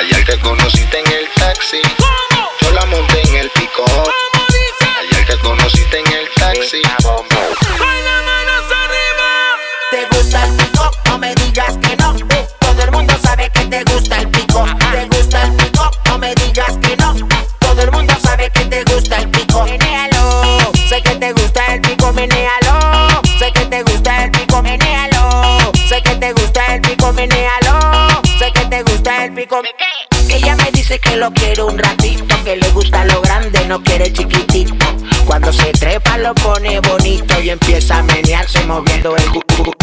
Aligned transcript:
Ayer 0.00 0.24
te 0.24 0.38
conociste 0.38 0.98
en 0.98 1.12
el 1.12 1.28
taxi. 1.34 1.82
Yo 2.62 2.70
la 2.70 2.86
monté 2.86 3.20
en 3.28 3.36
el 3.36 3.50
pico. 3.50 3.84
Ayer 4.98 5.26
te 5.26 5.38
conociste 5.40 5.98
en 5.98 6.06
el 6.06 6.28
taxi. 6.38 6.80
¿Te 9.90 10.06
gusta 10.16 10.44
el 10.46 10.56
pico? 10.56 10.90
No 11.04 11.18
me 11.18 11.34
digas 11.34 11.76
que 11.82 11.96
no. 11.98 12.14
Todo 12.60 12.82
el 12.82 12.90
mundo 12.92 13.14
sabe 13.22 13.50
que 13.50 13.66
te 13.66 13.84
gusta 13.92 14.20
el 14.20 14.28
pico. 14.30 14.64
¿Te 14.90 15.06
gusta 15.18 15.42
el 15.42 15.56
pico? 15.56 15.90
No 16.06 16.18
me 16.18 16.34
digas 16.34 16.78
que 16.80 16.96
no. 16.96 17.14
Todo 17.58 17.82
el 17.82 17.90
mundo 17.90 18.14
sabe 18.22 18.50
que 18.52 18.64
te 18.64 18.84
gusta 18.84 19.16
el 19.18 19.28
pico. 19.28 19.64
Menéalo. 19.64 20.72
Sé 20.88 21.02
que 21.02 21.14
te 21.16 21.32
gusta 21.34 21.74
el 21.74 21.80
pico, 21.82 22.10
menéalo. 22.14 23.22
Sé 23.38 23.52
que 23.52 23.66
te 23.66 23.82
gusta 23.82 24.24
el 24.24 24.30
pico, 24.30 24.62
menéalo. 24.62 25.72
Sé 25.86 26.02
que 26.02 26.14
te 26.16 26.32
gusta 26.32 26.74
el 26.74 26.80
pico, 26.80 27.12
menéalo. 27.12 27.59
Ella 30.28 30.54
me 30.54 30.70
dice 30.70 31.00
que 31.00 31.16
lo 31.16 31.32
quiere 31.32 31.64
un 31.64 31.76
ratito, 31.76 32.36
que 32.44 32.56
le 32.56 32.70
gusta 32.70 33.04
lo 33.06 33.20
grande, 33.20 33.66
no 33.66 33.82
quiere 33.82 34.12
chiquitito. 34.12 34.74
Cuando 35.26 35.52
se 35.52 35.72
trepa 35.72 36.18
lo 36.18 36.32
pone 36.36 36.78
bonito 36.78 37.40
y 37.40 37.50
empieza 37.50 37.98
a 37.98 38.02
menearse 38.04 38.64
moviendo 38.64 39.16
el 39.16 39.24
cu. 39.24 39.42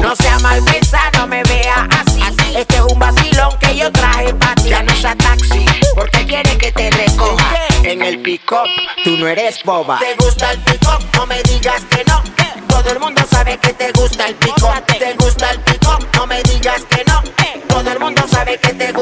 No 0.00 0.14
sea 0.14 0.38
mal 0.38 0.62
pensado, 0.62 1.10
no 1.18 1.26
me 1.26 1.42
vea 1.42 1.88
así. 1.90 2.22
Este 2.56 2.76
es 2.76 2.82
un 2.82 3.00
vacilón 3.00 3.58
que 3.58 3.76
yo 3.76 3.90
traje 3.90 4.32
para 4.34 4.54
ti. 4.54 4.68
Ya 4.68 4.84
no 4.84 4.94
sea 4.94 5.16
taxi, 5.16 5.66
porque 5.96 6.24
quiere 6.24 6.56
que 6.56 6.70
te 6.70 6.90
recoja. 6.90 7.56
En 7.82 8.02
el 8.02 8.20
pick-up, 8.22 8.68
tú 9.02 9.16
no 9.16 9.26
eres 9.26 9.60
boba. 9.64 9.98
¿Te 9.98 10.14
gusta 10.24 10.52
el 10.52 10.58
pick-up? 10.60 11.04
No 11.14 11.26
me 11.26 11.42
digas 11.42 11.82
que 11.90 12.04
no. 12.04 12.22
Todo 12.68 12.92
el 12.92 13.00
mundo 13.00 13.22
sabe 13.28 13.58
que 13.58 13.72
te 13.72 13.90
gusta 13.90 14.28
el 14.28 14.36
pick-up. 14.36 14.84
¿Te 14.86 14.97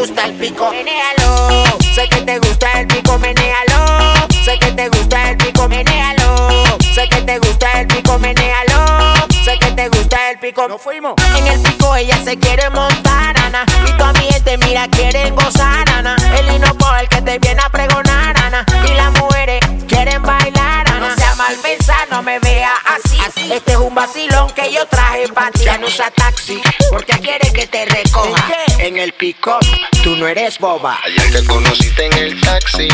gusta 0.06 0.24
el 0.26 0.34
pico. 0.34 0.70
Menéalo. 0.70 1.64
Sé 1.94 2.08
que 2.08 2.22
te 2.22 2.38
gusta 2.38 2.80
el 2.80 2.86
pico, 2.86 3.18
menéalo. 3.18 4.28
Sé 4.44 4.58
que 4.58 4.72
te 4.72 4.88
gusta 4.88 5.30
el 5.30 5.36
pico, 5.36 5.68
menéalo. 5.68 6.78
Sé 6.94 7.08
que 7.08 7.22
te 7.22 7.38
gusta 7.38 7.80
el 7.80 7.86
pico, 7.88 8.18
menéalo. 8.18 9.28
Sé 9.44 9.58
que 9.58 9.72
te 9.72 9.88
gusta 9.88 10.30
el 10.30 10.38
pico. 10.38 10.68
Nos 10.68 10.80
fuimos. 10.80 11.14
En 11.36 11.46
el 11.48 11.60
pico 11.60 11.96
ella 11.96 12.18
se 12.22 12.38
quiere 12.38 12.70
montar, 12.70 13.36
Ana. 13.38 13.64
Y 13.86 13.92
tu 13.96 14.04
ambiente, 14.04 14.58
mira, 14.58 14.86
quieren 14.88 15.34
gozar, 15.34 15.88
Ana. 15.90 16.16
El 16.38 16.54
hino 16.54 16.72
por 16.74 16.96
el 16.98 17.08
que 17.08 17.22
te 17.22 17.38
viene 17.38 17.60
a 17.62 17.68
pregonar, 17.68 18.36
Ana. 18.38 18.64
Y 18.88 18.94
las 18.94 19.12
mujeres 19.20 19.60
quieren 19.88 20.22
bailar, 20.22 20.88
Ana. 20.88 21.08
No 21.08 21.16
sea 21.16 21.34
mal 21.34 21.56
pensar, 21.56 22.06
no 22.10 22.22
me 22.22 22.38
vea 22.38 22.72
así. 22.84 23.15
Este 23.34 23.72
es 23.72 23.78
un 23.78 23.92
vacilón 23.92 24.50
que 24.52 24.72
yo 24.72 24.86
traje 24.86 25.26
para 25.34 25.50
ti. 25.50 25.64
Ya 25.64 25.78
no 25.78 25.88
usa 25.88 26.12
taxi, 26.12 26.62
porque 26.90 27.18
quiere 27.18 27.50
que 27.52 27.66
te 27.66 27.84
recoja. 27.84 28.54
En 28.78 28.98
el 28.98 29.12
pick-up, 29.14 29.66
tú 30.04 30.14
no 30.14 30.28
eres 30.28 30.58
boba. 30.58 31.00
Ayer 31.02 31.32
te 31.32 31.44
conociste 31.44 32.06
en 32.06 32.12
el 32.12 32.40
taxi. 32.40 32.88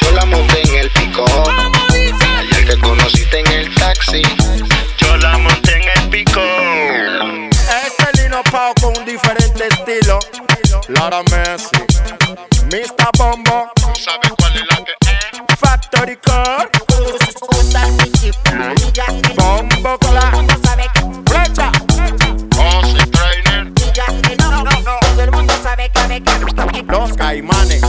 Yo 0.00 0.12
la 0.12 0.24
monté 0.24 0.62
en 0.62 0.74
el 0.76 0.90
pico. 0.92 1.26
Ayer 2.38 2.68
te 2.68 2.78
conociste 2.78 3.40
en 3.40 3.46
el 3.48 3.74
taxi. 3.74 4.22
Yo 4.98 5.16
la 5.18 5.36
monté 5.36 5.76
en 5.76 6.02
el 6.02 6.08
pico. 6.08 6.40
Este 7.86 8.22
Lino 8.22 8.42
Pau 8.50 8.72
con 8.80 8.96
un 8.96 9.04
diferente 9.04 9.68
estilo. 9.68 10.18
Lara 10.88 11.22
Messi, 11.24 11.76
Mr. 12.72 13.10
Bombo, 13.18 13.70
¿Sabes 13.94 14.32
cuál 14.38 14.56
es 14.56 14.66
la 14.70 14.84
que 14.84 14.92
es? 15.02 15.58
Factory 15.60 16.16
Core, 16.16 16.70
Los 26.88 27.12
Caimanes. 27.14 27.80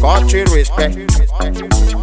Cochi 0.00 0.44
Respect. 0.44 2.01